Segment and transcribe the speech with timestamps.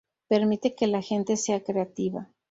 [0.29, 2.27] Permite que la gente sea creativa.